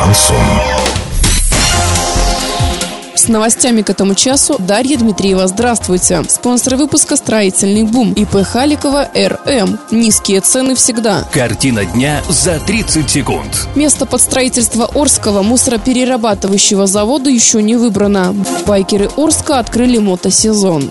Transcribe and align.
Шансон. 0.00 0.36
С 3.14 3.28
новостями 3.28 3.82
к 3.82 3.90
этому 3.90 4.14
часу 4.14 4.56
Дарья 4.58 4.96
Дмитриева. 4.96 5.46
Здравствуйте. 5.46 6.22
Спонсор 6.26 6.76
выпуска 6.76 7.16
«Строительный 7.16 7.82
бум» 7.82 8.14
ИП 8.14 8.42
Халикова 8.42 9.10
РМ. 9.14 9.78
Низкие 9.90 10.40
цены 10.40 10.74
всегда. 10.74 11.24
Картина 11.32 11.84
дня 11.84 12.22
за 12.30 12.58
30 12.60 13.10
секунд. 13.10 13.68
Место 13.74 14.06
под 14.06 14.22
строительство 14.22 14.88
Орского 14.94 15.42
мусороперерабатывающего 15.42 16.86
завода 16.86 17.28
еще 17.28 17.62
не 17.62 17.76
выбрано. 17.76 18.34
Байкеры 18.66 19.10
Орска 19.18 19.58
открыли 19.58 19.98
мотосезон. 19.98 20.90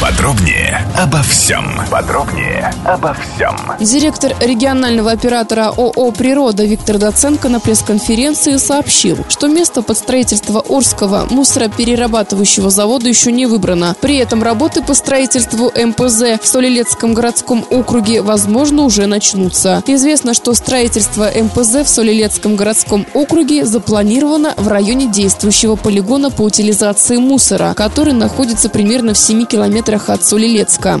Подробнее 0.00 0.86
обо 0.96 1.20
всем. 1.22 1.64
Подробнее 1.90 2.72
обо 2.84 3.14
всем. 3.14 3.56
Директор 3.80 4.32
регионального 4.40 5.10
оператора 5.10 5.72
ООО 5.76 6.12
«Природа» 6.12 6.64
Виктор 6.64 6.98
Доценко 6.98 7.48
на 7.48 7.58
пресс-конференции 7.58 8.58
сообщил, 8.58 9.18
что 9.28 9.48
место 9.48 9.82
под 9.82 9.98
строительство 9.98 10.64
Орского 10.68 11.26
мусороперерабатывающего 11.30 12.70
завода 12.70 13.08
еще 13.08 13.32
не 13.32 13.46
выбрано. 13.46 13.96
При 14.00 14.18
этом 14.18 14.44
работы 14.44 14.82
по 14.82 14.94
строительству 14.94 15.72
МПЗ 15.74 16.40
в 16.40 16.46
Солилецком 16.46 17.12
городском 17.12 17.66
округе, 17.68 18.22
возможно, 18.22 18.82
уже 18.82 19.06
начнутся. 19.06 19.82
Известно, 19.88 20.32
что 20.32 20.54
строительство 20.54 21.28
МПЗ 21.28 21.84
в 21.84 21.88
Солилецком 21.88 22.54
городском 22.54 23.04
округе 23.14 23.66
запланировано 23.66 24.54
в 24.56 24.68
районе 24.68 25.08
действующего 25.08 25.74
полигона 25.74 26.30
по 26.30 26.42
утилизации 26.42 27.16
мусора, 27.16 27.74
который 27.74 28.12
находится 28.12 28.68
примерно 28.68 29.14
в 29.14 29.18
7 29.18 29.44
километрах 29.44 29.87
километрах 29.88 30.10
от 30.10 30.24
Солилецка. 30.24 31.00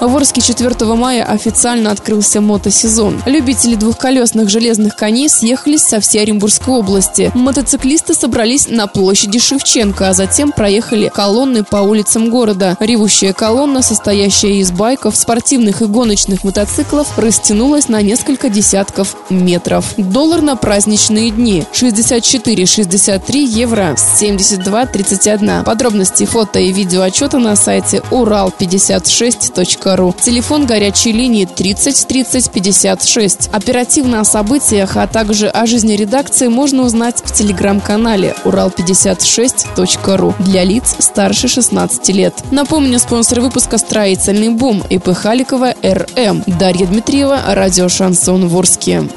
В 0.00 0.16
Орске 0.16 0.40
4 0.40 0.94
мая 0.94 1.24
официально 1.24 1.90
открылся 1.90 2.40
мотосезон. 2.40 3.22
Любители 3.26 3.74
двухколесных 3.74 4.48
железных 4.48 4.96
коней 4.96 5.28
съехались 5.28 5.82
со 5.82 6.00
всей 6.00 6.22
Оренбургской 6.22 6.72
области. 6.72 7.30
Мотоциклисты 7.34 8.14
собрались 8.14 8.66
на 8.66 8.86
площади 8.86 9.38
Шевченко, 9.38 10.08
а 10.08 10.14
затем 10.14 10.52
проехали 10.52 11.10
колонны 11.14 11.64
по 11.64 11.76
улицам 11.76 12.30
города. 12.30 12.78
Ревущая 12.80 13.34
колонна, 13.34 13.82
состоящая 13.82 14.54
из 14.54 14.72
байков, 14.72 15.16
спортивных 15.16 15.82
и 15.82 15.84
гоночных 15.84 16.44
мотоциклов, 16.44 17.18
растянулась 17.18 17.88
на 17.88 18.00
несколько 18.00 18.48
десятков 18.48 19.14
метров. 19.28 19.84
Доллар 19.98 20.40
на 20.40 20.56
праздничные 20.56 21.30
дни 21.30 21.64
64,63 21.74 23.36
евро 23.36 23.94
72,31. 24.18 25.62
Подробности 25.64 26.24
фото 26.24 26.58
и 26.58 26.72
видео 26.72 27.02
отчета 27.02 27.38
на 27.38 27.54
сайте 27.54 27.98
урал56.ру 28.10 29.89
ру. 29.96 30.14
Телефон 30.20 30.66
горячей 30.66 31.12
линии 31.12 31.44
30 31.44 32.06
30 32.06 32.50
56. 32.50 33.50
Оперативно 33.52 34.20
о 34.20 34.24
событиях, 34.24 34.96
а 34.96 35.06
также 35.06 35.48
о 35.48 35.66
жизни 35.66 35.94
редакции 35.94 36.48
можно 36.48 36.82
узнать 36.82 37.22
в 37.24 37.32
телеграм-канале 37.32 38.34
урал56.ру 38.44 40.34
для 40.38 40.64
лиц 40.64 40.96
старше 40.98 41.48
16 41.48 42.08
лет. 42.08 42.34
Напомню, 42.50 42.98
спонсор 42.98 43.40
выпуска 43.40 43.78
«Строительный 43.78 44.50
бум» 44.50 44.82
ИП 44.88 45.14
Халикова 45.14 45.74
РМ. 45.82 46.44
Дарья 46.46 46.86
Дмитриева, 46.86 47.40
радио 47.48 47.88
«Шансон 47.88 48.48
Ворске». 48.48 49.08